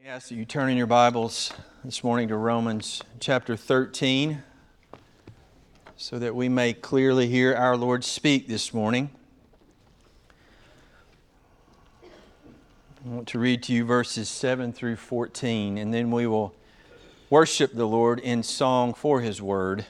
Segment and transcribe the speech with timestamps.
[0.00, 1.52] Let me ask that you turn in your Bibles
[1.84, 4.42] this morning to Romans chapter 13
[5.98, 9.10] so that we may clearly hear our Lord speak this morning.
[12.02, 16.54] I want to read to you verses 7 through 14, and then we will
[17.28, 19.84] worship the Lord in song for His Word.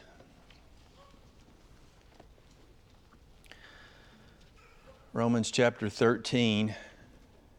[5.12, 6.74] Romans chapter 13,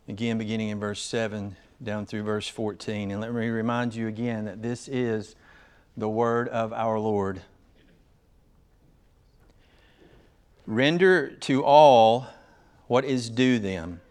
[0.09, 3.11] again beginning in verse 7 down through verse 14.
[3.11, 5.35] And let me remind you again that this is
[5.97, 7.41] the word of our Lord.
[10.65, 12.27] Render to all
[12.87, 14.01] what is due them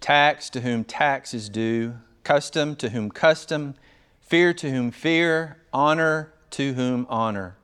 [0.00, 3.74] tax to whom tax is due, custom to whom custom,
[4.20, 7.56] fear to whom fear, honor to whom honor.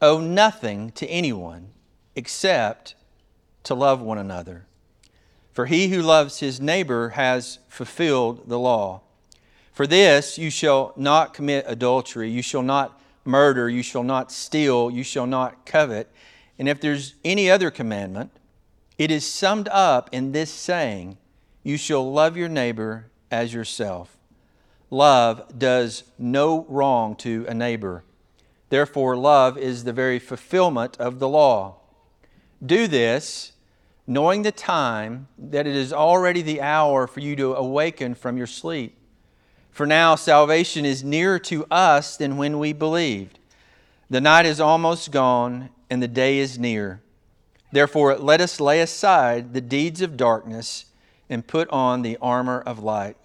[0.00, 1.72] Owe nothing to anyone
[2.14, 2.94] except
[3.64, 4.66] to love one another.
[5.52, 9.02] For he who loves his neighbor has fulfilled the law.
[9.72, 14.90] For this you shall not commit adultery, you shall not murder, you shall not steal,
[14.90, 16.10] you shall not covet.
[16.58, 18.30] And if there's any other commandment,
[18.98, 21.18] it is summed up in this saying
[21.62, 24.16] You shall love your neighbor as yourself.
[24.90, 28.04] Love does no wrong to a neighbor.
[28.68, 31.76] Therefore, love is the very fulfillment of the law.
[32.64, 33.51] Do this,
[34.06, 38.46] knowing the time that it is already the hour for you to awaken from your
[38.46, 38.96] sleep.
[39.70, 43.38] For now, salvation is nearer to us than when we believed.
[44.10, 47.00] The night is almost gone, and the day is near.
[47.70, 50.86] Therefore, let us lay aside the deeds of darkness
[51.30, 53.16] and put on the armor of light.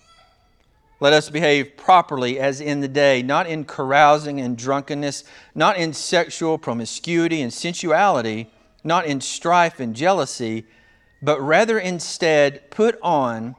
[0.99, 5.93] Let us behave properly as in the day, not in carousing and drunkenness, not in
[5.93, 8.49] sexual promiscuity and sensuality
[8.87, 10.65] not in strife and jealousy,
[11.21, 13.55] but rather instead put on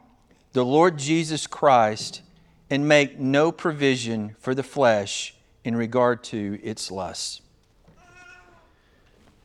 [0.53, 2.23] the Lord Jesus Christ
[2.71, 5.34] and make no provision for the flesh
[5.65, 7.43] in regard to its lusts.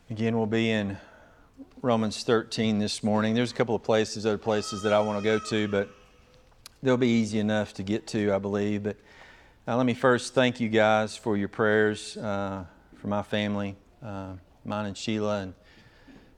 [0.10, 0.98] Again, we'll be in
[1.82, 3.34] Romans 13 this morning.
[3.34, 5.90] There's a couple of places, other places that I want to go to, but
[6.82, 8.84] they'll be easy enough to get to, I believe.
[8.84, 8.98] But
[9.68, 14.34] uh, let me first thank you guys for your prayers uh, for my family, uh,
[14.66, 15.54] mine and Sheila, and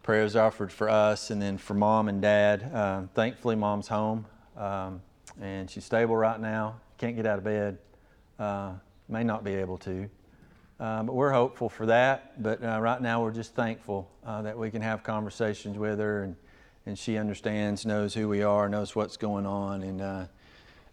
[0.03, 2.73] prayers offered for us and then for mom and dad.
[2.73, 4.25] Um, thankfully, mom's home
[4.57, 5.01] um,
[5.41, 6.79] and she's stable right now.
[6.97, 7.77] Can't get out of bed.
[8.39, 8.73] Uh,
[9.09, 10.09] may not be able to.
[10.79, 12.41] Uh, but we're hopeful for that.
[12.41, 16.23] But uh, right now, we're just thankful uh, that we can have conversations with her
[16.23, 16.35] and,
[16.85, 20.25] and she understands, knows who we are, knows what's going on, and uh,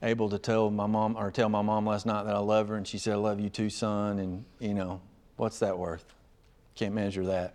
[0.02, 2.76] able to tell my mom or tell my mom last night that I love her,
[2.76, 5.02] and she said, "I love you too, son." And you know,
[5.36, 6.14] what's that worth?
[6.74, 7.54] Can't measure that.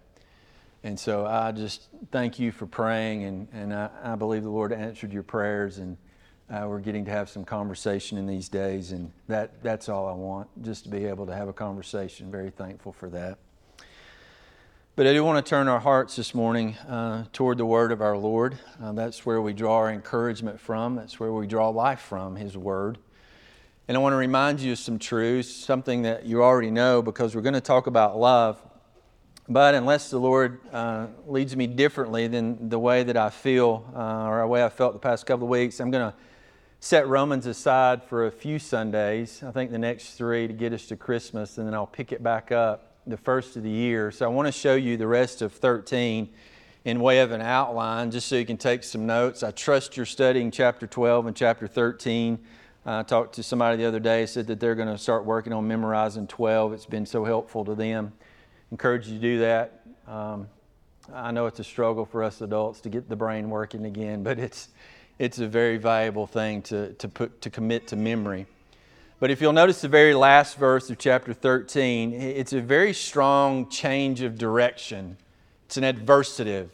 [0.84, 4.72] And so I just thank you for praying, and, and I, I believe the Lord
[4.72, 5.98] answered your prayers, and
[6.50, 10.14] uh, we're getting to have some conversation in these days, and that, that's all I
[10.14, 12.32] want, just to be able to have a conversation.
[12.32, 13.40] Very thankful for that.
[14.96, 18.02] But I do want to turn our hearts this morning uh, toward the Word of
[18.02, 18.58] our Lord.
[18.82, 22.56] Uh, that's where we draw our encouragement from, that's where we draw life from, His
[22.56, 22.98] Word.
[23.88, 27.36] And I want to remind you of some truths, something that you already know, because
[27.36, 28.62] we're going to talk about love.
[29.50, 34.26] But unless the Lord uh, leads me differently than the way that I feel uh,
[34.26, 36.18] or the way I felt the past couple of weeks, I'm going to
[36.82, 39.42] set Romans aside for a few Sundays.
[39.44, 42.22] I think the next three to get us to Christmas, and then I'll pick it
[42.22, 44.12] back up the first of the year.
[44.12, 46.28] So I want to show you the rest of 13
[46.84, 49.44] in way of an outline just so you can take some notes.
[49.44, 52.38] I trust you're studying chapter 12 and chapter 13.
[52.86, 55.66] I talked to somebody the other day, said that they're going to start working on
[55.68, 56.74] memorizing 12.
[56.74, 58.12] It's been so helpful to them
[58.72, 59.82] encourage you to do that.
[60.08, 60.48] Um,
[61.14, 64.40] I know it's a struggle for us adults to get the brain working again, but
[64.40, 64.70] it's,
[65.20, 68.46] it's a very valuable thing to, to, put, to commit to memory.
[69.20, 73.68] But if you'll notice the very last verse of chapter 13, it's a very strong
[73.70, 75.18] change of direction.
[75.66, 76.70] It's an adversative.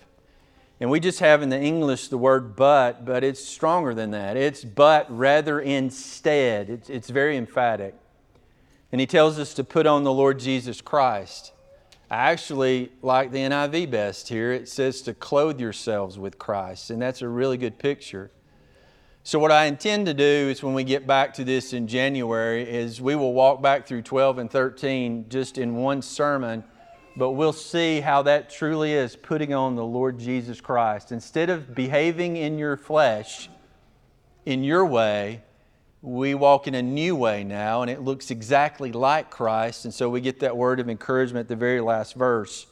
[0.82, 4.36] And we just have in the English the word but, but it's stronger than that.
[4.36, 6.70] It's but rather instead.
[6.70, 7.96] It's, it's very emphatic.
[8.92, 11.54] And he tells us to put on the Lord Jesus Christ.
[12.14, 14.52] I actually like the NIV best here.
[14.52, 18.30] It says to clothe yourselves with Christ, and that's a really good picture.
[19.24, 22.70] So what I intend to do is when we get back to this in January
[22.70, 26.64] is we will walk back through 12 and 13 just in one sermon,
[27.18, 31.12] but we'll see how that truly is putting on the Lord Jesus Christ.
[31.12, 33.50] Instead of behaving in your flesh
[34.46, 35.42] in your way,
[36.04, 39.86] we walk in a new way now, and it looks exactly like Christ.
[39.86, 42.68] And so we get that word of encouragement at the very last verse.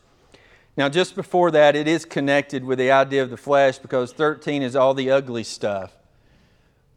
[0.76, 4.62] Now, just before that, it is connected with the idea of the flesh because 13
[4.62, 5.94] is all the ugly stuff.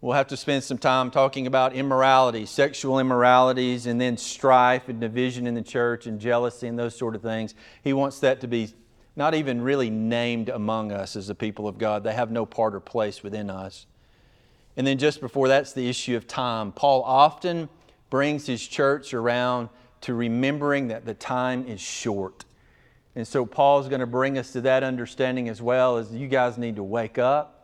[0.00, 5.00] We'll have to spend some time talking about immorality, sexual immoralities, and then strife and
[5.00, 7.54] division in the church and jealousy and those sort of things.
[7.84, 8.74] He wants that to be
[9.14, 12.02] not even really named among us as the people of God.
[12.02, 13.86] They have no part or place within us.
[14.76, 16.72] And then just before that's the issue of time.
[16.72, 17.68] Paul often
[18.10, 19.68] brings his church around
[20.02, 22.44] to remembering that the time is short.
[23.16, 26.58] And so Paul's going to bring us to that understanding as well as you guys
[26.58, 27.54] need to wake up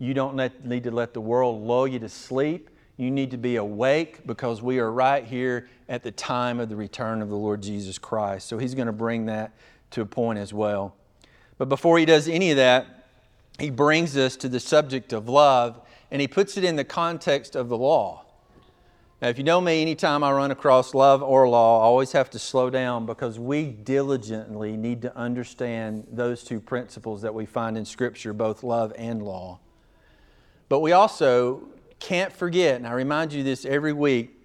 [0.00, 2.70] you don't let, need to let the world lull you to sleep.
[2.96, 6.76] You need to be awake because we are right here at the time of the
[6.76, 8.48] return of the Lord Jesus Christ.
[8.48, 9.52] So he's going to bring that
[9.90, 10.96] to a point as well.
[11.58, 13.08] But before he does any of that,
[13.58, 17.56] he brings us to the subject of love and he puts it in the context
[17.56, 18.24] of the law.
[19.22, 22.30] Now, if you know me, anytime I run across love or law, I always have
[22.30, 27.76] to slow down because we diligently need to understand those two principles that we find
[27.76, 29.60] in Scripture, both love and law.
[30.70, 31.68] But we also
[31.98, 34.36] can't forget, and I remind you this every week,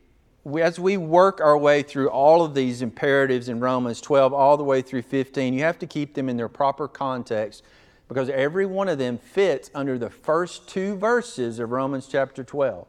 [0.44, 4.58] we, as we work our way through all of these imperatives in Romans 12 all
[4.58, 7.64] the way through 15, you have to keep them in their proper context
[8.07, 12.88] because every one of them fits under the first two verses of Romans chapter 12.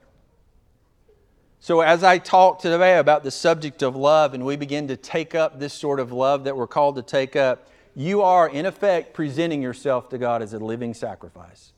[1.58, 5.34] So, as I talk today about the subject of love and we begin to take
[5.34, 9.14] up this sort of love that we're called to take up, you are, in effect,
[9.14, 11.72] presenting yourself to God as a living sacrifice.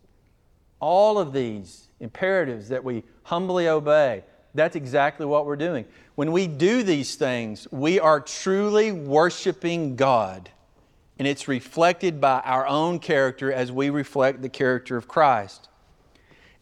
[0.80, 5.84] All of these imperatives that we humbly obey, that's exactly what we're doing.
[6.16, 10.50] When we do these things, we are truly worshiping God.
[11.18, 15.68] And it's reflected by our own character as we reflect the character of Christ.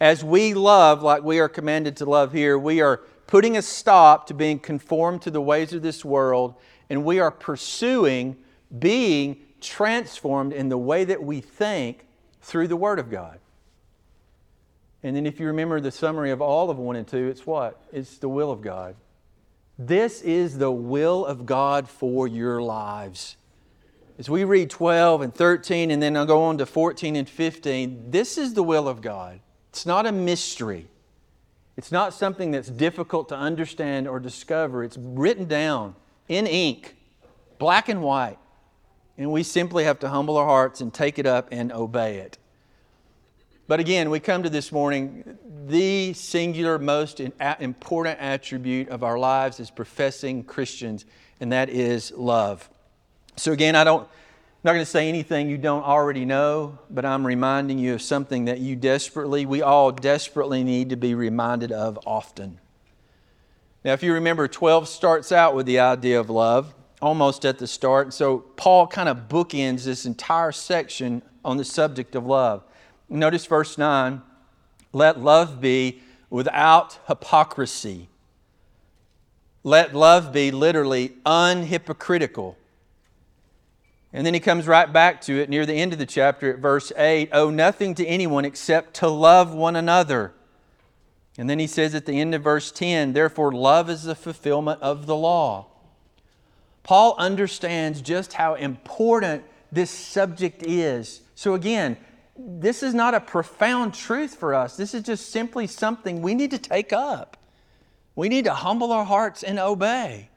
[0.01, 4.27] As we love, like we are commanded to love here, we are putting a stop
[4.29, 6.55] to being conformed to the ways of this world,
[6.89, 8.37] and we are pursuing
[8.79, 12.07] being transformed in the way that we think
[12.41, 13.39] through the Word of God.
[15.03, 17.81] And then, if you remember the summary of all of 1 and 2, it's what?
[17.93, 18.97] It's the will of God.
[19.79, 23.37] This is the will of God for your lives.
[24.19, 28.11] As we read 12 and 13, and then I'll go on to 14 and 15,
[28.11, 29.41] this is the will of God.
[29.69, 30.89] It's not a mystery.
[31.77, 34.83] It's not something that's difficult to understand or discover.
[34.83, 35.95] It's written down
[36.29, 36.97] in ink,
[37.59, 38.39] black and white.
[39.19, 42.39] And we simply have to humble our hearts and take it up and obey it.
[43.69, 45.37] But again, we come to this morning,
[45.67, 51.05] the singular, most important attribute of our lives as professing Christians,
[51.41, 52.71] and that is love.
[53.37, 54.09] So again, I don't, I'm
[54.65, 58.47] not going to say anything you don't already know, but I'm reminding you of something
[58.47, 62.59] that you desperately, we all desperately need to be reminded of often.
[63.85, 67.67] Now, if you remember, 12 starts out with the idea of love, almost at the
[67.67, 68.13] start.
[68.13, 72.65] So Paul kind of bookends this entire section on the subject of love.
[73.09, 74.23] Notice verse 9
[74.93, 76.01] let love be
[76.31, 78.09] without hypocrisy.
[79.63, 82.55] Let love be literally unhypocritical.
[84.17, 86.59] And then he comes right back to it near the end of the chapter at
[86.59, 90.33] verse 8 owe nothing to anyone except to love one another.
[91.37, 94.81] And then he says at the end of verse 10 therefore, love is the fulfillment
[94.81, 95.67] of the law.
[96.83, 101.21] Paul understands just how important this subject is.
[101.35, 101.99] So, again,
[102.39, 104.79] this is not a profound truth for us.
[104.79, 107.37] This is just simply something we need to take up.
[108.15, 110.31] We need to humble our hearts and obey.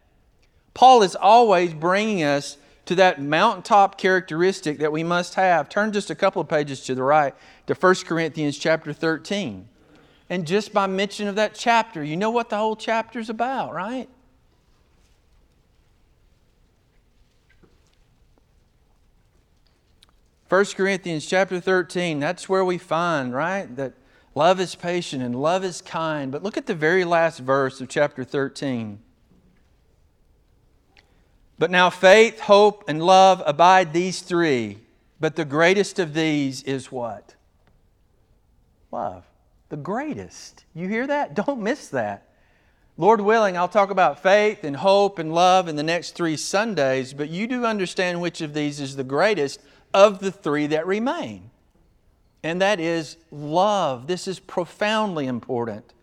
[0.74, 2.58] Paul is always bringing us
[2.90, 5.70] to that mountaintop characteristic that we must have.
[5.70, 7.36] Turn just a couple of pages to the right
[7.68, 9.70] to 1 Corinthians chapter 13.
[10.28, 13.76] And just by mention of that chapter, you know what the whole chapter is about,
[13.76, 14.10] right?
[20.48, 23.94] 1 Corinthians chapter 13, that's where we find, right, that
[24.34, 26.32] love is patient and love is kind.
[26.32, 29.00] But look at the very last verse of chapter 13.
[31.60, 34.80] But now faith, hope, and love abide these three.
[35.20, 37.36] But the greatest of these is what?
[38.92, 39.26] Love.
[39.68, 40.64] The greatest.
[40.74, 41.34] You hear that?
[41.46, 42.26] Don't miss that.
[42.98, 47.14] Lord willing, I'll talk about faith and hope and love in the next three Sundays,
[47.14, 49.62] but you do understand which of these is the greatest
[49.94, 51.50] of the three that remain.
[52.44, 54.08] And that is love.
[54.08, 55.94] This is profoundly important.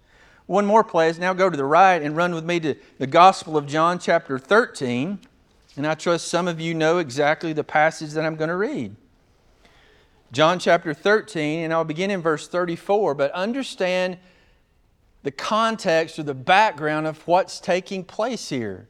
[0.47, 1.19] One more place.
[1.19, 4.39] Now go to the right and run with me to the Gospel of John, chapter
[4.39, 5.19] 13.
[5.76, 8.97] And I trust some of you know exactly the passage that I'm going to read.
[10.33, 14.18] John chapter 13, and I'll begin in verse 34, but understand
[15.23, 18.88] the context or the background of what's taking place here.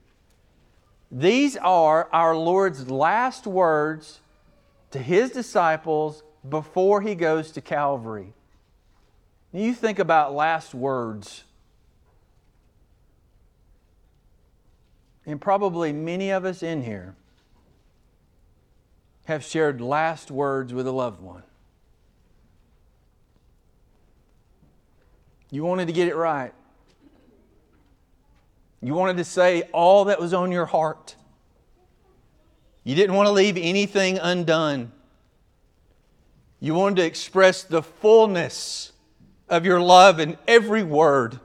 [1.11, 4.21] These are our Lord's last words
[4.90, 8.33] to his disciples before he goes to Calvary.
[9.52, 11.45] You think about last words.
[15.26, 17.16] And probably many of us in here
[19.25, 21.42] have shared last words with a loved one.
[25.50, 26.52] You wanted to get it right.
[28.80, 31.16] You wanted to say all that was on your heart.
[32.85, 34.92] You didn't want to leave anything undone.
[36.61, 38.92] You wanted to express the fullness
[39.49, 41.40] of your love in every word,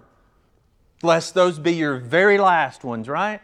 [1.01, 3.41] lest those be your very last ones, right?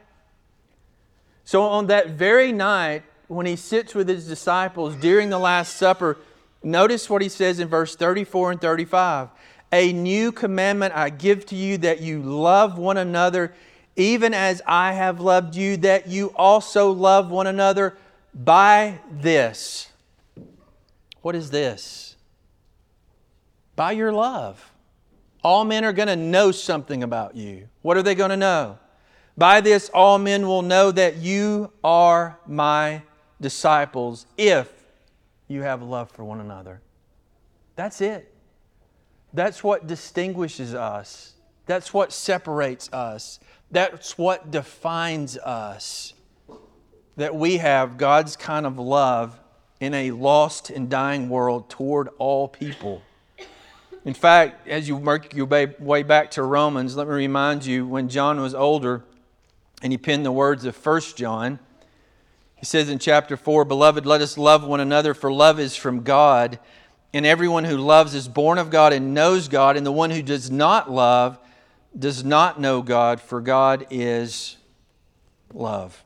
[1.48, 6.18] So, on that very night, when he sits with his disciples during the Last Supper,
[6.62, 9.30] notice what he says in verse 34 and 35.
[9.72, 13.54] A new commandment I give to you that you love one another,
[13.96, 17.96] even as I have loved you, that you also love one another
[18.34, 19.88] by this.
[21.22, 22.18] What is this?
[23.78, 24.70] By your love.
[25.46, 27.70] All men are going to know something about you.
[27.84, 28.80] What are they going to know?
[29.38, 33.04] By this, all men will know that you are my
[33.40, 34.72] disciples if
[35.48, 36.82] you have love for one another.
[37.76, 38.34] That's it.
[39.34, 41.34] That's what distinguishes us.
[41.68, 43.40] That's what separates us.
[43.70, 46.14] That's what defines us.
[47.18, 49.40] That we have God's kind of love
[49.80, 53.04] in a lost and dying world toward all people.
[54.04, 58.10] In fact, as you work your way back to Romans, let me remind you when
[58.10, 59.04] John was older
[59.82, 61.60] and he penned the words of 1 John,
[62.56, 66.04] he says in chapter 4 Beloved, let us love one another, for love is from
[66.04, 66.60] God.
[67.14, 69.78] And everyone who loves is born of God and knows God.
[69.78, 71.40] And the one who does not love
[71.98, 74.58] does not know God, for God is
[75.54, 76.04] love.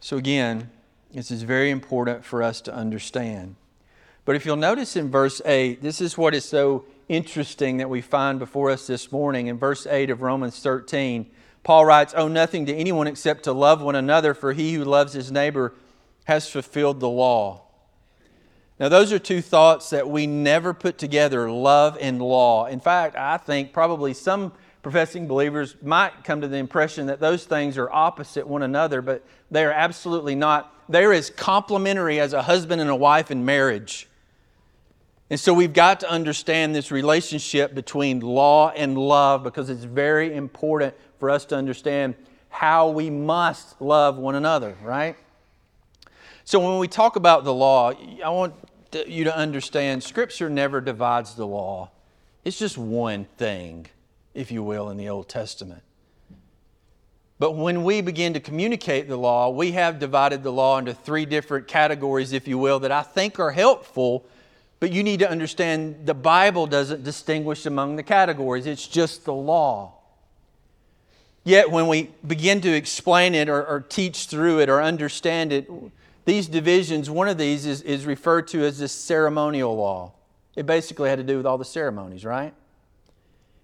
[0.00, 0.70] So, again,
[1.12, 3.56] this is very important for us to understand.
[4.24, 8.00] But if you'll notice in verse 8, this is what is so interesting that we
[8.00, 9.48] find before us this morning.
[9.48, 11.28] In verse 8 of Romans 13,
[11.62, 15.12] Paul writes, Owe nothing to anyone except to love one another, for he who loves
[15.12, 15.74] his neighbor
[16.24, 17.62] has fulfilled the law.
[18.78, 22.64] Now, those are two thoughts that we never put together love and law.
[22.64, 24.52] In fact, I think probably some
[24.82, 29.22] professing believers might come to the impression that those things are opposite one another, but
[29.50, 30.74] they are absolutely not.
[30.88, 34.08] They're as complementary as a husband and a wife in marriage.
[35.28, 40.34] And so we've got to understand this relationship between law and love because it's very
[40.34, 42.16] important for us to understand
[42.48, 45.16] how we must love one another, right?
[46.44, 47.92] So when we talk about the law,
[48.24, 48.54] I want
[49.06, 51.90] you to understand Scripture never divides the law.
[52.44, 53.86] It's just one thing,
[54.34, 55.82] if you will, in the Old Testament.
[57.38, 61.24] But when we begin to communicate the law, we have divided the law into three
[61.24, 64.26] different categories, if you will, that I think are helpful.
[64.80, 69.32] But you need to understand the Bible doesn't distinguish among the categories, it's just the
[69.32, 69.99] law.
[71.44, 75.70] Yet, when we begin to explain it or, or, teach through it or understand it,
[76.26, 80.12] these divisions, one of these is, is referred to as the ceremonial law.
[80.54, 82.52] It basically had to do with all the ceremonies, right?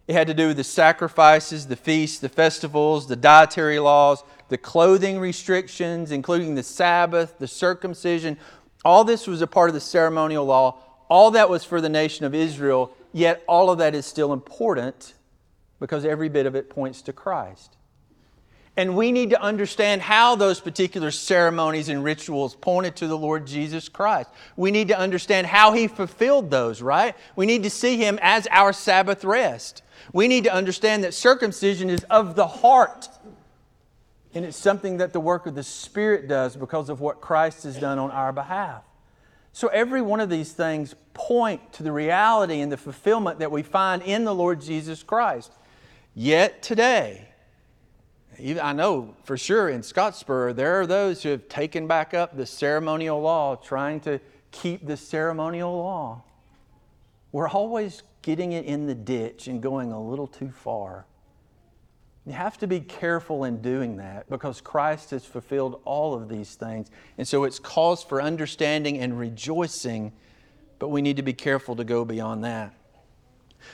[0.08, 4.56] It had to do with the sacrifices, the feasts, the festivals, the dietary laws, the
[4.56, 8.38] clothing restrictions, including the Sabbath, the circumcision.
[8.84, 10.78] All this was a part of the ceremonial law.
[11.10, 15.14] All that was for the nation of Israel, yet all of that is still important
[15.80, 17.76] because every bit of it points to Christ.
[18.78, 23.46] And we need to understand how those particular ceremonies and rituals pointed to the Lord
[23.46, 24.28] Jesus Christ.
[24.54, 27.14] We need to understand how He fulfilled those, right?
[27.36, 29.82] We need to see Him as our Sabbath rest.
[30.12, 33.08] We need to understand that circumcision is of the heart.
[34.34, 37.78] And it's something that the work of the Spirit does because of what Christ has
[37.78, 38.82] done on our behalf.
[39.54, 43.62] So every one of these things point to the reality and the fulfillment that we
[43.62, 45.50] find in the Lord Jesus Christ.
[46.18, 47.28] Yet today,
[48.40, 52.46] I know for sure in Scottsboro, there are those who have taken back up the
[52.46, 54.18] ceremonial law, trying to
[54.50, 56.22] keep the ceremonial law.
[57.32, 61.04] We're always getting it in the ditch and going a little too far.
[62.24, 66.54] You have to be careful in doing that because Christ has fulfilled all of these
[66.54, 66.90] things.
[67.18, 70.12] And so it's cause for understanding and rejoicing,
[70.78, 72.72] but we need to be careful to go beyond that.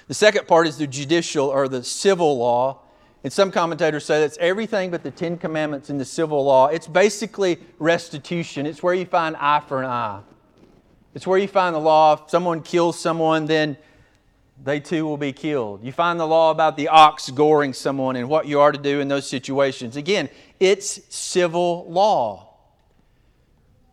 [0.09, 2.81] The second part is the judicial or the civil law.
[3.25, 6.67] And some commentators say that's everything but the Ten Commandments in the civil law.
[6.67, 8.67] It's basically restitution.
[8.67, 10.21] It's where you find eye for an eye.
[11.15, 12.15] It's where you find the law.
[12.15, 13.77] If someone kills someone, then
[14.65, 15.85] they too will be killed.
[15.85, 19.01] You find the law about the ox goring someone and what you are to do
[19.01, 19.97] in those situations.
[19.97, 22.52] Again, it's civil law.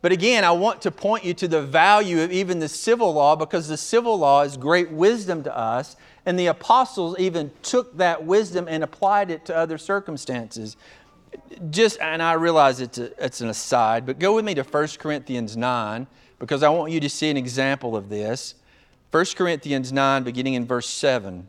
[0.02, 3.36] But again, I want to point you to the value of even the civil law
[3.36, 8.24] because the civil law is great wisdom to us, and the apostles even took that
[8.24, 10.78] wisdom and applied it to other circumstances.
[11.70, 14.88] Just, and I realize it's, a, it's an aside, but go with me to 1
[15.00, 16.08] Corinthians 9
[16.40, 18.56] because I want you to see an example of this.
[19.12, 21.48] 1 Corinthians 9, beginning in verse 7.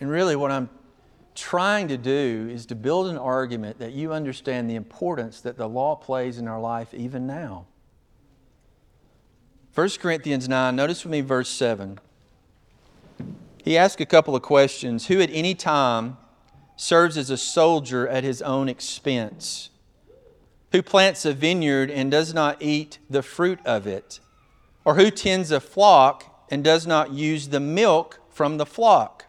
[0.00, 0.68] And really, what I'm
[1.34, 5.68] trying to do is to build an argument that you understand the importance that the
[5.68, 7.66] law plays in our life even now.
[9.74, 12.00] 1 Corinthians 9, notice with me verse 7.
[13.62, 15.06] He asks a couple of questions.
[15.06, 16.16] Who at any time
[16.74, 19.70] serves as a soldier at his own expense?
[20.72, 24.18] Who plants a vineyard and does not eat the fruit of it?
[24.84, 29.26] Or who tends a flock and does not use the milk from the flock?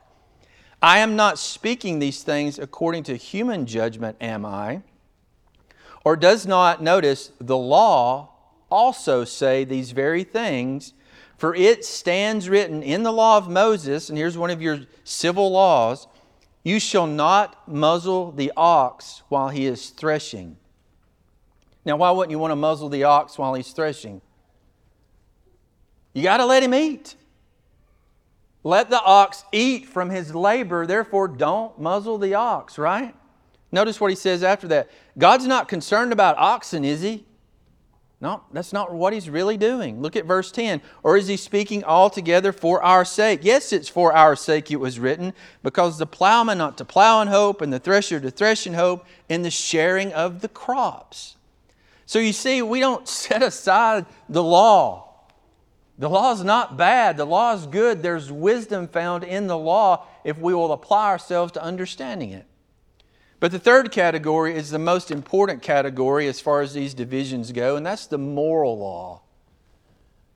[0.82, 4.82] I am not speaking these things according to human judgment, am I?
[6.06, 8.30] Or does not, notice, the law
[8.72, 10.94] also say these very things?
[11.38, 15.52] For it stands written in the law of Moses, and here's one of your civil
[15.52, 16.08] laws
[16.64, 20.58] you shall not muzzle the ox while he is threshing.
[21.86, 24.22] Now, why wouldn't you want to muzzle the ox while he's threshing?
[26.14, 27.16] You got to let him eat.
[28.70, 33.16] Let the ox eat from his labor, therefore don't muzzle the ox, right?
[33.72, 34.92] Notice what he says after that.
[35.18, 37.26] God's not concerned about oxen, is he?
[38.22, 40.04] No, that's not what he's really doing.
[40.04, 40.84] Look at verse 10.
[41.02, 43.40] Or is he speaking altogether for our sake?
[43.42, 45.34] Yes, it's for our sake it was written,
[45.64, 49.04] because the plowman ought to plow in hope, and the thresher to thresh in hope,
[49.30, 51.38] in the sharing of the crops.
[52.06, 55.09] So you see, we don't set aside the law
[56.00, 57.18] the law is not bad.
[57.18, 58.02] The law is good.
[58.02, 62.46] There's wisdom found in the law if we will apply ourselves to understanding it.
[63.42, 67.76] But the third category is the most important category as far as these divisions go,
[67.76, 69.22] and that's the moral law.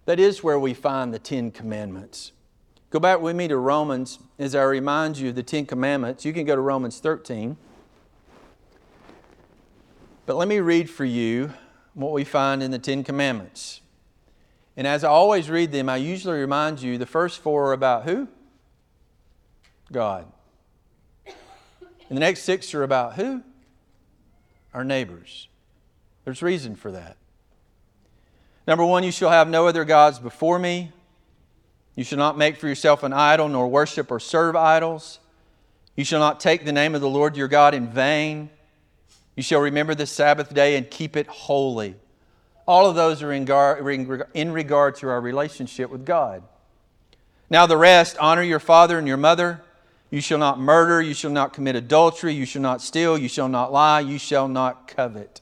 [0.05, 2.33] That is where we find the Ten Commandments.
[2.89, 6.25] Go back with me to Romans as I remind you of the Ten Commandments.
[6.25, 7.55] You can go to Romans 13.
[10.25, 11.53] But let me read for you
[11.93, 13.79] what we find in the Ten Commandments.
[14.75, 18.03] And as I always read them, I usually remind you the first four are about
[18.03, 18.27] who?
[19.91, 20.25] God.
[21.25, 23.43] And the next six are about who?
[24.73, 25.47] Our neighbors.
[26.25, 27.17] There's reason for that.
[28.65, 30.91] Number one, you shall have no other gods before me.
[31.95, 35.19] You shall not make for yourself an idol, nor worship or serve idols.
[35.95, 38.49] You shall not take the name of the Lord your God in vain.
[39.35, 41.95] You shall remember the Sabbath day and keep it holy.
[42.67, 46.43] All of those are in, in regard to our relationship with God.
[47.49, 49.61] Now, the rest honor your father and your mother.
[50.09, 51.01] You shall not murder.
[51.01, 52.33] You shall not commit adultery.
[52.33, 53.17] You shall not steal.
[53.17, 53.99] You shall not lie.
[53.99, 55.41] You shall not covet.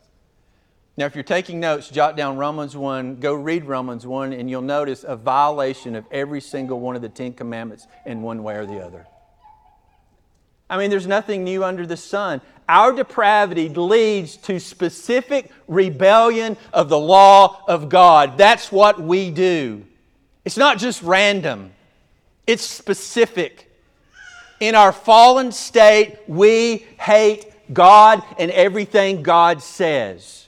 [0.98, 4.62] Now, if you're taking notes, jot down Romans 1, go read Romans 1, and you'll
[4.62, 8.66] notice a violation of every single one of the Ten Commandments in one way or
[8.66, 9.08] the other.
[10.72, 12.40] I mean, there's nothing new under the sun.
[12.70, 18.38] Our depravity leads to specific rebellion of the law of God.
[18.38, 19.86] That's what we do.
[20.46, 21.74] It's not just random,
[22.48, 23.68] it's specific.
[24.62, 30.48] In our fallen state, we hate God and everything God says.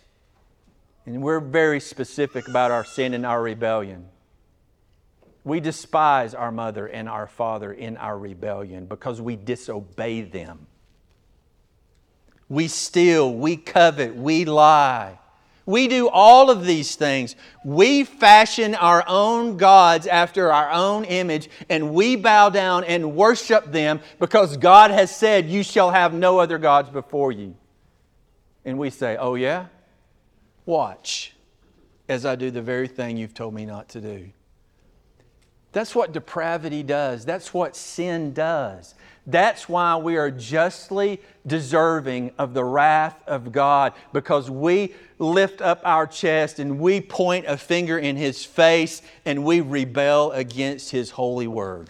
[1.05, 4.05] And we're very specific about our sin and our rebellion.
[5.43, 10.67] We despise our mother and our father in our rebellion because we disobey them.
[12.47, 15.19] We steal, we covet, we lie.
[15.65, 17.35] We do all of these things.
[17.63, 23.71] We fashion our own gods after our own image, and we bow down and worship
[23.71, 27.55] them because God has said, You shall have no other gods before you.
[28.65, 29.67] And we say, Oh, yeah?
[30.65, 31.33] Watch
[32.09, 34.29] as I do the very thing you've told me not to do.
[35.73, 37.25] That's what depravity does.
[37.25, 38.93] That's what sin does.
[39.25, 45.81] That's why we are justly deserving of the wrath of God because we lift up
[45.83, 51.11] our chest and we point a finger in His face and we rebel against His
[51.11, 51.89] holy word.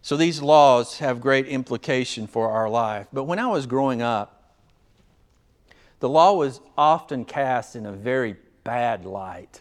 [0.00, 3.06] So these laws have great implication for our life.
[3.12, 4.56] But when I was growing up,
[6.00, 9.60] the law was often cast in a very bad light.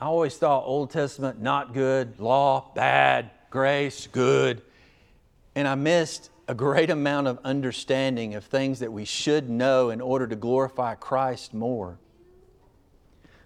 [0.00, 4.62] I always thought Old Testament not good, law bad, grace good.
[5.54, 10.00] And I missed a great amount of understanding of things that we should know in
[10.00, 11.98] order to glorify Christ more.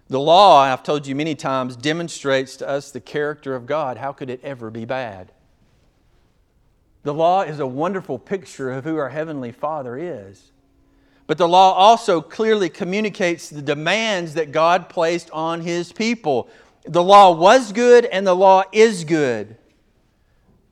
[0.07, 3.97] The law, I've told you many times, demonstrates to us the character of God.
[3.97, 5.31] How could it ever be bad?
[7.03, 10.51] The law is a wonderful picture of who our Heavenly Father is.
[11.27, 16.49] But the law also clearly communicates the demands that God placed on His people.
[16.85, 19.57] The law was good and the law is good.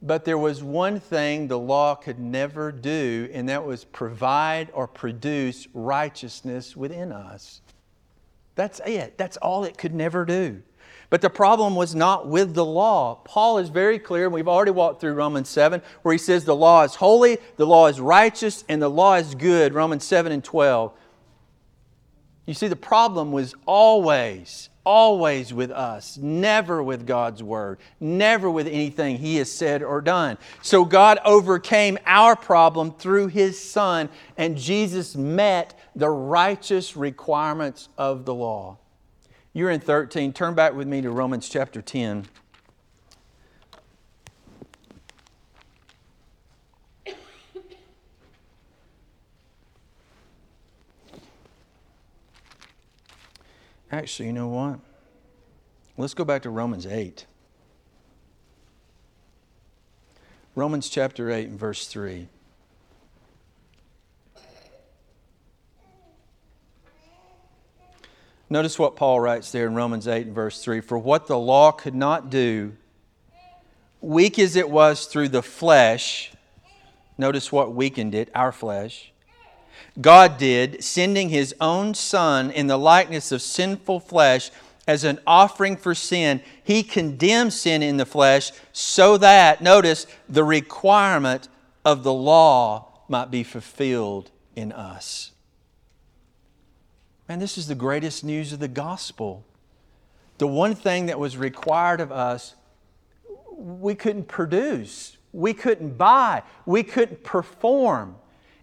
[0.02, 4.86] But there was one thing the law could never do, and that was provide or
[4.86, 7.62] produce righteousness within us.
[8.56, 9.18] That's it.
[9.18, 10.62] That's all it could never do.
[11.14, 13.20] But the problem was not with the law.
[13.24, 16.56] Paul is very clear, and we've already walked through Romans 7, where he says the
[16.56, 19.76] law is holy, the law is righteous, and the law is good.
[19.76, 20.92] Romans 7 and 12.
[22.48, 28.66] You see, the problem was always, always with us, never with God's Word, never with
[28.66, 30.40] anything He has said or done.
[30.64, 38.26] So God overcame our problem through His Son, and Jesus met the righteous requirements of
[38.26, 38.80] the law.
[39.54, 40.34] You're in 13.
[40.34, 42.26] Turn back with me to Romans chapter 10.
[53.92, 54.80] Actually, you know what?
[55.98, 57.28] Let's go back to Romans 8.
[60.56, 62.28] Romans chapter 8 and verse 3.
[68.54, 71.72] Notice what Paul writes there in Romans 8 and verse 3 For what the law
[71.72, 72.74] could not do,
[74.00, 76.32] weak as it was through the flesh,
[77.18, 79.12] notice what weakened it, our flesh.
[80.00, 84.52] God did, sending his own Son in the likeness of sinful flesh
[84.88, 86.40] as an offering for sin.
[86.64, 91.48] He condemned sin in the flesh so that, notice, the requirement
[91.84, 95.33] of the law might be fulfilled in us.
[97.28, 99.46] Man, this is the greatest news of the gospel.
[100.40, 102.56] The one thing that was required of us,
[103.56, 108.16] we couldn't produce, we couldn't buy, we couldn't perform.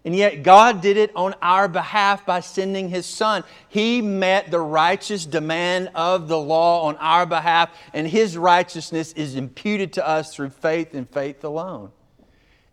[0.03, 3.43] And yet, God did it on our behalf by sending His Son.
[3.69, 9.35] He met the righteous demand of the law on our behalf, and His righteousness is
[9.35, 11.91] imputed to us through faith and faith alone.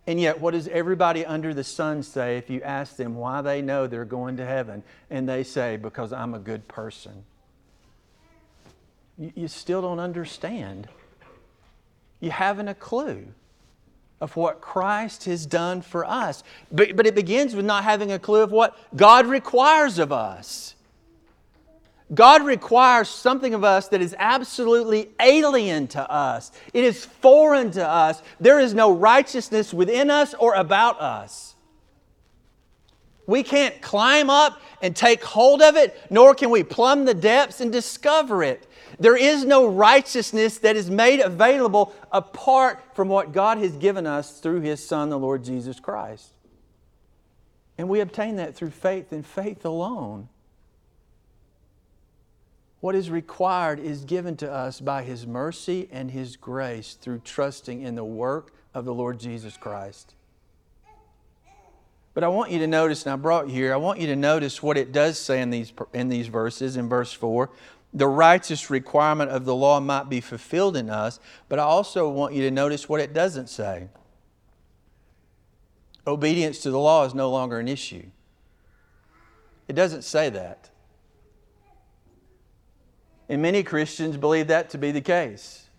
[0.09, 3.61] And yet, what does everybody under the sun say if you ask them why they
[3.61, 4.81] know they're going to heaven?
[5.11, 7.25] And they say, Because I'm a good person.
[9.19, 10.87] You, still don't understand.
[12.21, 13.27] You haven't a clue
[14.19, 16.43] of what Christ has done for us.
[16.71, 20.73] But, but it begins with not having a clue of what God requires of us.
[22.13, 26.51] God requires something of us that is absolutely alien to us.
[26.73, 28.23] It is foreign to us.
[28.39, 31.55] There is no righteousness within us or about us.
[33.27, 37.61] We can't climb up and take hold of it, nor can we plumb the depths
[37.61, 38.65] and discover it.
[38.99, 44.39] There is no righteousness that is made available apart from what God has given us
[44.39, 46.31] through His Son, the Lord Jesus Christ.
[47.77, 50.27] And we obtain that through faith and faith alone.
[52.81, 57.81] What is required is given to us by His mercy and His grace through trusting
[57.81, 60.13] in the work of the Lord Jesus Christ.
[62.13, 64.15] But I want you to notice, and I brought you here, I want you to
[64.15, 67.49] notice what it does say in these, in these verses, in verse 4.
[67.93, 72.33] The righteous requirement of the law might be fulfilled in us, but I also want
[72.33, 73.87] you to notice what it doesn't say.
[76.05, 78.05] Obedience to the law is no longer an issue.
[79.67, 80.69] It doesn't say that.
[83.29, 85.69] And many Christians believe that to be the case.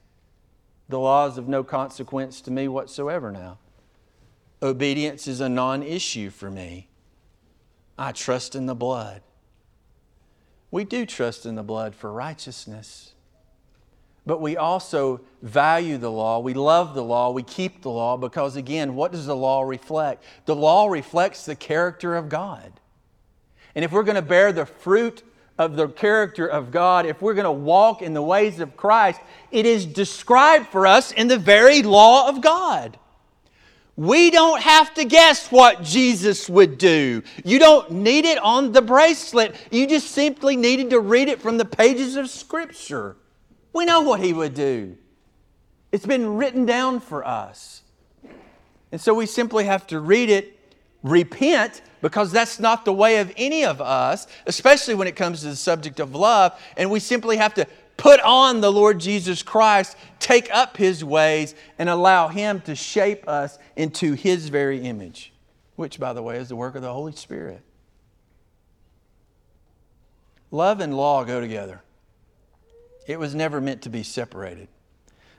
[0.89, 3.59] The law is of no consequence to me whatsoever now.
[4.63, 6.89] Obedience is a non issue for me.
[7.99, 9.23] I trust in the blood.
[10.71, 13.15] We do trust in the blood for righteousness.
[14.27, 16.39] But we also value the law.
[16.39, 17.31] We love the law.
[17.31, 20.23] We keep the law because, again, what does the law reflect?
[20.45, 22.73] The law reflects the character of God.
[23.75, 25.23] And if we're going to bear the fruit
[25.61, 29.21] of the character of God, if we're going to walk in the ways of Christ,
[29.51, 32.99] it is described for us in the very law of God.
[33.95, 37.23] We don't have to guess what Jesus would do.
[37.45, 39.55] You don't need it on the bracelet.
[39.71, 43.19] You just simply needed to read it from the pages of Scripture.
[43.75, 44.97] We know what He would do.
[45.93, 47.83] It's been written down for us.
[48.93, 50.59] And so we simply have to read it,
[51.03, 55.49] repent, because that's not the way of any of us, especially when it comes to
[55.49, 56.59] the subject of love.
[56.77, 61.55] And we simply have to put on the Lord Jesus Christ, take up His ways,
[61.79, 65.33] and allow Him to shape us into His very image,
[65.77, 67.63] which, by the way, is the work of the Holy Spirit.
[70.51, 71.83] Love and law go together.
[73.07, 74.69] It was never meant to be separated.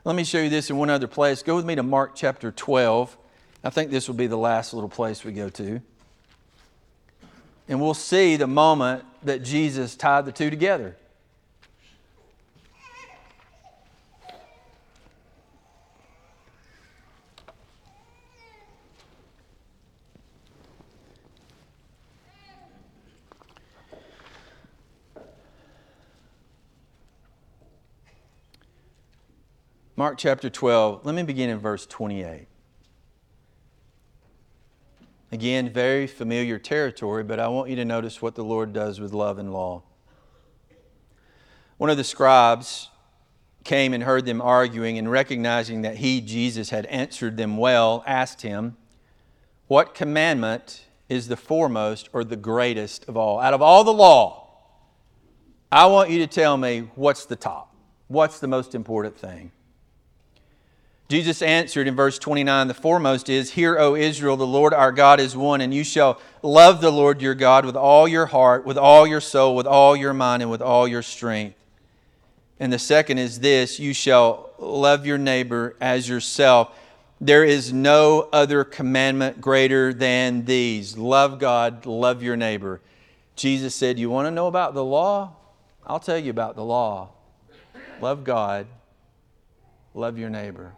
[0.03, 1.43] Let me show you this in one other place.
[1.43, 3.17] Go with me to Mark chapter 12.
[3.63, 5.81] I think this will be the last little place we go to.
[7.67, 10.97] And we'll see the moment that Jesus tied the two together.
[29.95, 32.47] Mark chapter 12, let me begin in verse 28.
[35.31, 39.13] Again, very familiar territory, but I want you to notice what the Lord does with
[39.13, 39.83] love and law.
[41.77, 42.89] One of the scribes
[43.63, 48.41] came and heard them arguing, and recognizing that he, Jesus, had answered them well, asked
[48.41, 48.75] him,
[49.67, 53.39] What commandment is the foremost or the greatest of all?
[53.39, 54.49] Out of all the law,
[55.71, 57.73] I want you to tell me what's the top.
[58.07, 59.51] What's the most important thing?
[61.11, 65.19] Jesus answered in verse 29 The foremost is, Hear, O Israel, the Lord our God
[65.19, 68.77] is one, and you shall love the Lord your God with all your heart, with
[68.77, 71.57] all your soul, with all your mind, and with all your strength.
[72.61, 76.73] And the second is this You shall love your neighbor as yourself.
[77.19, 82.79] There is no other commandment greater than these love God, love your neighbor.
[83.35, 85.33] Jesus said, You want to know about the law?
[85.85, 87.09] I'll tell you about the law.
[87.99, 88.65] Love God,
[89.93, 90.71] love your neighbor.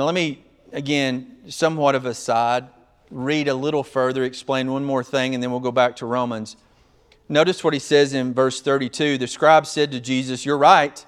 [0.00, 2.68] Now, let me, again, somewhat of a side,
[3.10, 6.56] read a little further, explain one more thing, and then we'll go back to Romans.
[7.28, 9.18] Notice what he says in verse 32.
[9.18, 11.04] The scribe said to Jesus, You're right.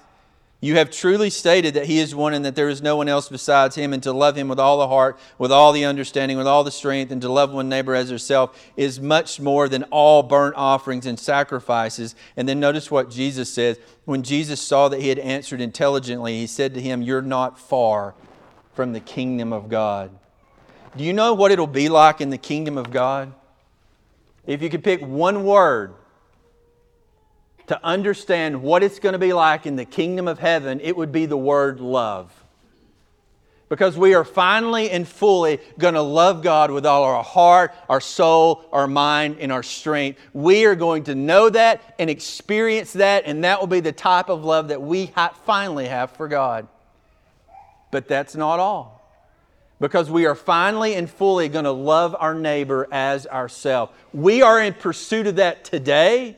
[0.61, 3.29] You have truly stated that He is one and that there is no one else
[3.29, 6.45] besides Him, and to love Him with all the heart, with all the understanding, with
[6.45, 10.21] all the strength, and to love one neighbor as yourself is much more than all
[10.21, 12.13] burnt offerings and sacrifices.
[12.37, 13.79] And then notice what Jesus says.
[14.05, 18.13] When Jesus saw that he had answered intelligently, He said to him, You're not far
[18.73, 20.11] from the kingdom of God.
[20.95, 23.33] Do you know what it'll be like in the kingdom of God?
[24.45, 25.93] If you could pick one word
[27.67, 31.11] to understand what it's going to be like in the kingdom of heaven, it would
[31.11, 32.31] be the word love.
[33.69, 38.01] Because we are finally and fully going to love God with all our heart, our
[38.01, 40.19] soul, our mind, and our strength.
[40.33, 44.29] We are going to know that and experience that, and that will be the type
[44.29, 45.11] of love that we
[45.45, 46.67] finally have for God.
[47.93, 49.07] But that's not all.
[49.79, 53.91] Because we are finally and fully going to love our neighbor as ourselves.
[54.11, 56.35] We are in pursuit of that today,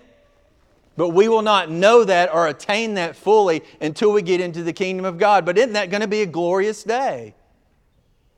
[0.97, 4.73] but we will not know that or attain that fully until we get into the
[4.73, 5.45] kingdom of God.
[5.45, 7.35] But isn't that going to be a glorious day?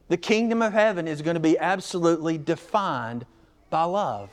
[0.10, 3.26] The kingdom of heaven is going to be absolutely defined
[3.72, 4.30] by love.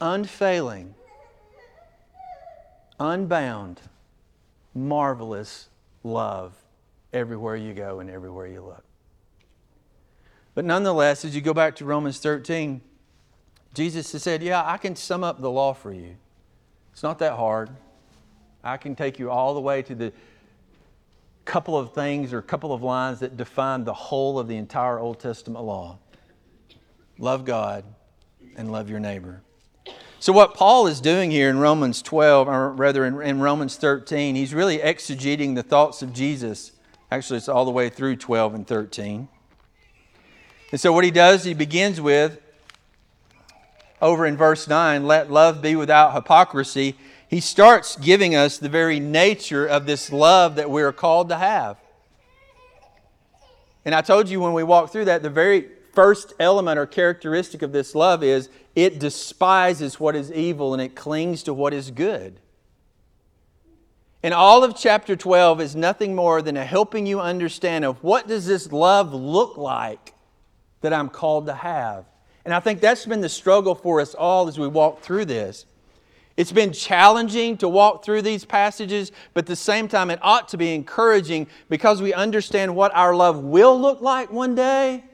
[0.00, 0.94] Unfailing,
[3.00, 3.80] unbound,
[4.72, 5.68] marvelous
[6.02, 6.59] love
[7.12, 8.84] everywhere you go and everywhere you look.
[10.54, 12.80] But nonetheless, as you go back to Romans 13,
[13.74, 16.16] Jesus has said, Yeah, I can sum up the law for you.
[16.92, 17.70] It's not that hard.
[18.62, 20.12] I can take you all the way to the
[21.44, 25.18] couple of things or couple of lines that define the whole of the entire Old
[25.18, 25.98] Testament law
[27.18, 27.84] love God
[28.56, 29.42] and love your neighbor.
[30.18, 34.34] So, what Paul is doing here in Romans 12, or rather in, in Romans 13,
[34.34, 36.72] he's really exegeting the thoughts of Jesus
[37.10, 39.28] Actually, it's all the way through 12 and 13.
[40.70, 42.40] And so, what he does, he begins with,
[44.00, 46.96] over in verse 9, let love be without hypocrisy.
[47.28, 51.36] He starts giving us the very nature of this love that we are called to
[51.36, 51.76] have.
[53.84, 57.62] And I told you when we walked through that, the very first element or characteristic
[57.62, 61.90] of this love is it despises what is evil and it clings to what is
[61.90, 62.39] good.
[64.22, 68.28] And all of chapter 12 is nothing more than a helping you understand of what
[68.28, 70.14] does this love look like
[70.82, 72.04] that I'm called to have.
[72.44, 75.66] And I think that's been the struggle for us all as we walk through this.
[76.36, 80.48] It's been challenging to walk through these passages, but at the same time, it ought
[80.48, 85.04] to be encouraging because we understand what our love will look like one day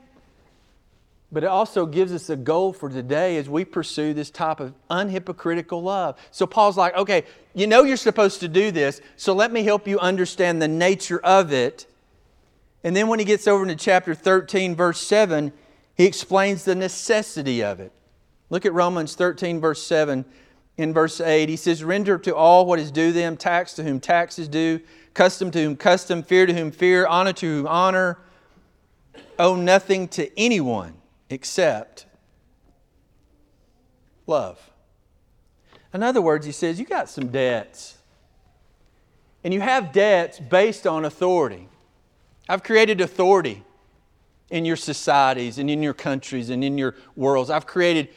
[1.37, 4.72] but it also gives us a goal for today as we pursue this type of
[4.88, 6.18] unhypocritical love.
[6.31, 9.87] So Paul's like, okay, you know you're supposed to do this, so let me help
[9.87, 11.87] you understand the nature of it.
[12.83, 15.53] And then when he gets over into chapter 13, verse 7,
[15.94, 17.92] he explains the necessity of it.
[18.49, 20.25] Look at Romans 13, verse 7.
[20.79, 24.01] In verse 8, he says, Render to all what is due them, tax to whom
[24.01, 24.81] tax is due,
[25.12, 28.20] custom to whom custom, fear to whom fear, honor to whom honor.
[29.38, 30.94] Owe nothing to anyone
[31.31, 32.07] except
[34.27, 34.71] love.
[35.93, 37.97] In other words, he says, You got some debts.
[39.45, 41.69] And you have debts based on authority.
[42.49, 43.65] I've created authority
[44.51, 47.51] in your societies and in your countries and in your worlds.
[47.51, 48.09] I've created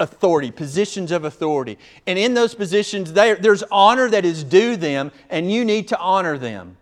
[0.00, 1.78] authority, positions of authority.
[2.06, 6.38] And in those positions, there's honor that is due them, and you need to honor
[6.38, 6.76] them.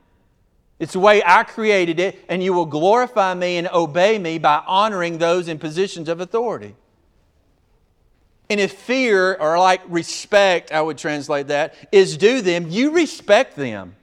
[0.81, 4.63] It's the way I created it, and you will glorify me and obey me by
[4.67, 6.75] honoring those in positions of authority.
[8.49, 13.57] And if fear, or like respect, I would translate that, is due them, you respect
[13.57, 13.95] them.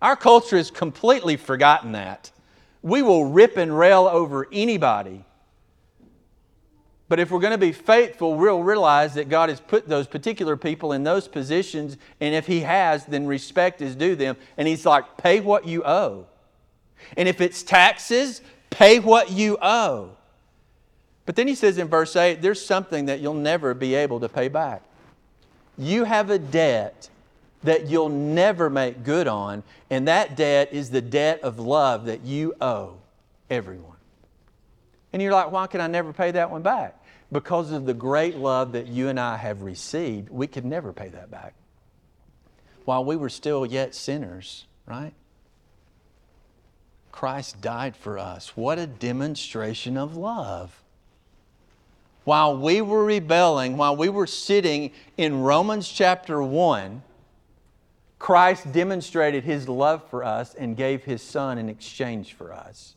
[0.00, 2.30] Our culture has completely forgotten that.
[2.82, 5.24] We will rip and rail over anybody.
[7.08, 10.56] But if we're going to be faithful, we'll realize that God has put those particular
[10.56, 14.36] people in those positions, and if He has, then respect is due them.
[14.56, 16.26] And He's like, pay what you owe.
[17.16, 18.40] And if it's taxes,
[18.70, 20.10] pay what you owe.
[21.26, 24.28] But then He says in verse 8, there's something that you'll never be able to
[24.28, 24.82] pay back.
[25.78, 27.08] You have a debt
[27.62, 32.22] that you'll never make good on, and that debt is the debt of love that
[32.22, 32.96] you owe
[33.48, 33.95] everyone.
[35.12, 37.02] And you're like, why can I never pay that one back?
[37.32, 41.08] Because of the great love that you and I have received, we could never pay
[41.08, 41.54] that back.
[42.84, 45.12] While we were still yet sinners, right?
[47.12, 48.56] Christ died for us.
[48.56, 50.82] What a demonstration of love.
[52.24, 57.02] While we were rebelling, while we were sitting in Romans chapter 1,
[58.18, 62.95] Christ demonstrated his love for us and gave his son in exchange for us.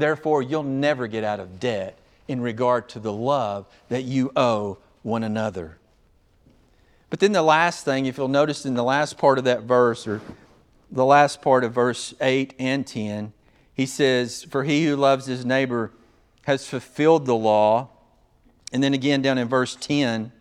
[0.00, 4.78] Therefore, you'll never get out of debt in regard to the love that you owe
[5.02, 5.76] one another.
[7.10, 10.06] But then the last thing, if you'll notice in the last part of that verse,
[10.06, 10.22] or
[10.90, 13.34] the last part of verse 8 and 10,
[13.74, 15.90] he says, For he who loves his neighbor
[16.46, 17.90] has fulfilled the law.
[18.72, 20.32] And then again, down in verse 10,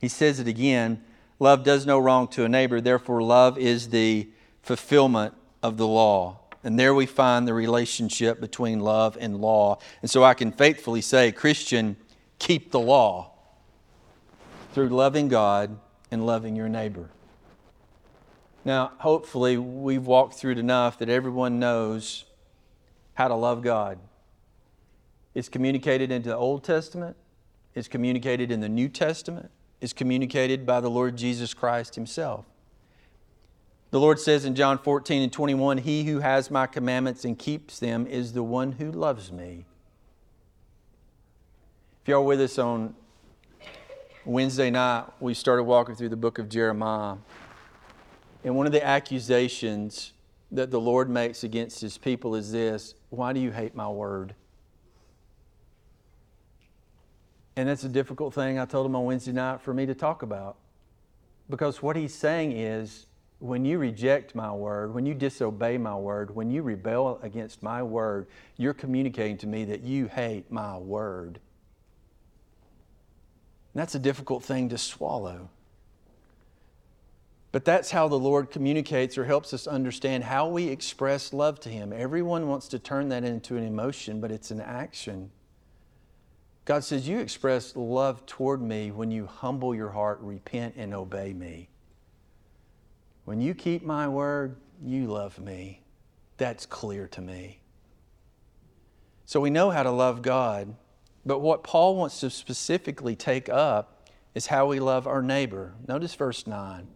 [0.00, 1.04] he says it again
[1.38, 4.26] Love does no wrong to a neighbor, therefore, love is the
[4.62, 6.38] fulfillment of the law.
[6.66, 9.78] And there we find the relationship between love and law.
[10.02, 11.96] And so I can faithfully say, Christian,
[12.38, 13.32] keep the law
[14.74, 15.78] through loving God
[16.10, 17.08] and loving your neighbor.
[18.64, 22.24] Now, hopefully, we've walked through it enough that everyone knows
[23.14, 23.98] how to love God.
[25.34, 27.16] It's communicated into the Old Testament,
[27.74, 29.50] it's communicated in the New Testament
[29.80, 32.44] it's communicated by the Lord Jesus Christ Himself.
[33.96, 37.78] The Lord says in John 14 and 21 He who has my commandments and keeps
[37.78, 39.64] them is the one who loves me.
[42.02, 42.94] If y'all with us on
[44.26, 47.16] Wednesday night, we started walking through the book of Jeremiah.
[48.44, 50.12] And one of the accusations
[50.52, 54.34] that the Lord makes against his people is this Why do you hate my word?
[57.56, 60.20] And that's a difficult thing I told him on Wednesday night for me to talk
[60.20, 60.58] about.
[61.48, 63.06] Because what he's saying is
[63.38, 67.82] when you reject my word, when you disobey my word, when you rebel against my
[67.82, 71.38] word, you're communicating to me that you hate my word.
[73.74, 75.50] And that's a difficult thing to swallow.
[77.52, 81.68] But that's how the Lord communicates or helps us understand how we express love to
[81.68, 81.92] Him.
[81.92, 85.30] Everyone wants to turn that into an emotion, but it's an action.
[86.64, 91.32] God says, You express love toward me when you humble your heart, repent, and obey
[91.32, 91.68] me.
[93.26, 95.82] When you keep my word, you love me.
[96.36, 97.58] That's clear to me.
[99.24, 100.76] So we know how to love God,
[101.24, 105.74] but what Paul wants to specifically take up is how we love our neighbor.
[105.88, 106.86] Notice verse 9.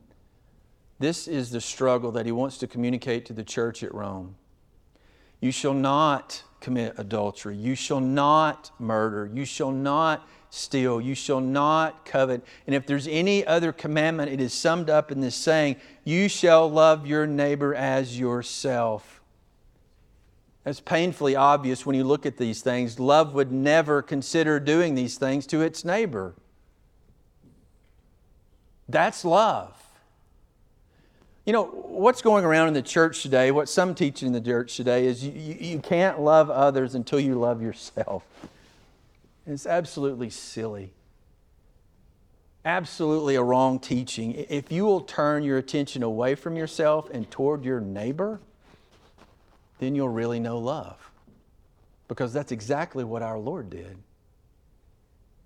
[1.01, 4.37] This is the struggle that he wants to communicate to the church at Rome.
[5.41, 7.57] You shall not commit adultery.
[7.57, 9.29] You shall not murder.
[9.35, 11.01] You shall not steal.
[11.01, 12.45] You shall not covet.
[12.67, 16.71] And if there's any other commandment, it is summed up in this saying, You shall
[16.71, 19.21] love your neighbor as yourself.
[20.65, 23.01] That's painfully obvious when you look at these things.
[23.01, 26.35] Love would never consider doing these things to its neighbor.
[28.89, 29.75] That's love.
[31.47, 34.77] You know, what's going around in the church today, what some teach in the church
[34.77, 38.25] today, is you, you, you can't love others until you love yourself.
[39.47, 40.93] It's absolutely silly.
[42.65, 44.35] Absolutely a wrong teaching.
[44.35, 48.41] If you will turn your attention away from yourself and toward your neighbor,
[49.79, 51.11] then you'll really know love.
[52.07, 53.97] Because that's exactly what our Lord did.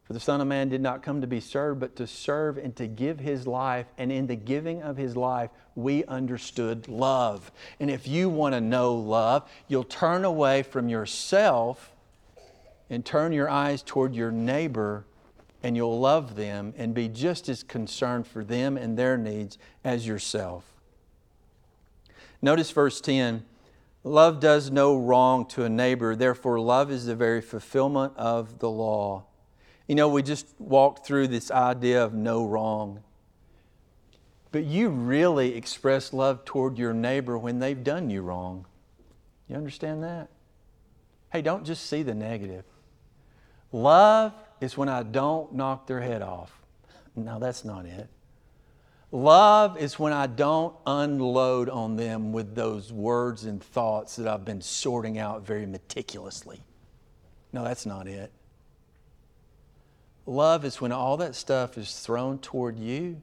[0.05, 2.74] For the Son of Man did not come to be served, but to serve and
[2.76, 3.86] to give his life.
[3.97, 7.51] And in the giving of his life, we understood love.
[7.80, 11.93] And if you want to know love, you'll turn away from yourself
[12.91, 15.05] and turn your eyes toward your neighbor
[15.62, 20.07] and you'll love them and be just as concerned for them and their needs as
[20.07, 20.74] yourself.
[22.43, 23.45] Notice verse 10
[24.07, 28.68] Love does no wrong to a neighbor, therefore, love is the very fulfillment of the
[28.68, 29.24] law.
[29.89, 33.03] You know, we just walked through this idea of no wrong.
[34.53, 38.66] But you really express love toward your neighbor when they've done you wrong.
[39.49, 40.28] You understand that?
[41.32, 42.64] Hey, don't just see the negative.
[43.74, 46.62] Love is when I don't knock their head off.
[47.16, 48.08] No, that's not it.
[49.10, 54.44] Love is when I don't unload on them with those words and thoughts that I've
[54.44, 56.62] been sorting out very meticulously.
[57.52, 58.30] No, that's not it.
[60.24, 63.20] Love is when all that stuff is thrown toward you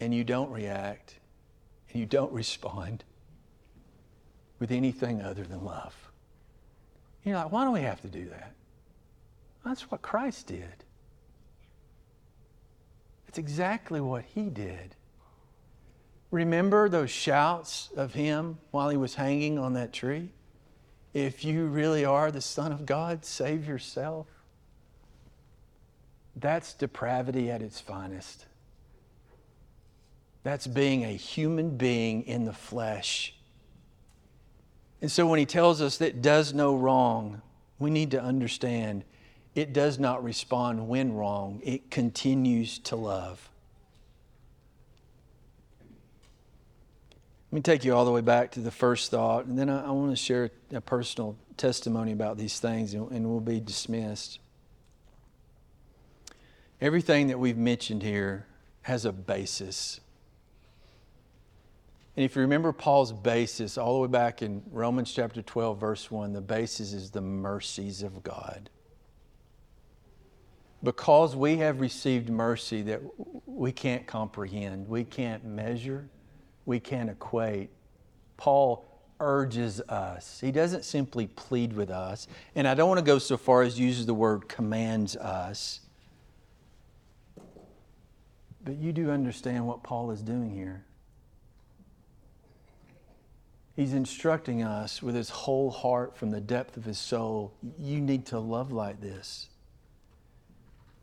[0.00, 1.20] and you don't react
[1.92, 3.04] and you don't respond
[4.58, 5.94] with anything other than love.
[7.22, 8.54] You're like, why do we have to do that?
[9.64, 10.84] That's what Christ did.
[13.28, 14.94] It's exactly what he did.
[16.30, 20.30] Remember those shouts of him while he was hanging on that tree?
[21.12, 24.26] If you really are the Son of God, save yourself.
[26.36, 28.46] That's depravity at its finest.
[30.42, 33.34] That's being a human being in the flesh.
[35.00, 37.42] And so when he tells us that does no wrong,
[37.78, 39.04] we need to understand
[39.54, 43.48] it does not respond when wrong, it continues to love.
[47.50, 49.86] Let me take you all the way back to the first thought, and then I,
[49.86, 54.40] I want to share a personal testimony about these things, and, and we'll be dismissed.
[56.80, 58.46] Everything that we've mentioned here
[58.82, 60.00] has a basis.
[62.16, 66.10] And if you remember Paul's basis all the way back in Romans chapter 12, verse
[66.10, 68.68] 1, the basis is the mercies of God
[70.84, 73.00] because we have received mercy that
[73.46, 76.08] we can't comprehend, we can't measure,
[76.66, 77.70] we can't equate,
[78.36, 78.86] Paul
[79.20, 80.40] urges us.
[80.40, 82.26] He doesn't simply plead with us.
[82.54, 85.80] And I don't want to go so far as use the word commands us.
[88.64, 90.84] But you do understand what Paul is doing here.
[93.76, 97.54] He's instructing us with his whole heart from the depth of his soul.
[97.78, 99.48] You need to love like this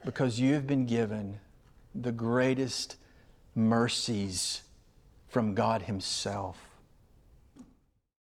[0.05, 1.39] because you have been given
[1.93, 2.95] the greatest
[3.55, 4.61] mercies
[5.27, 6.70] from God Himself.